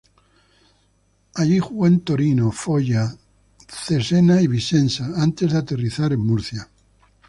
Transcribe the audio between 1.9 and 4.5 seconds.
Torino, Foggia, Cesena y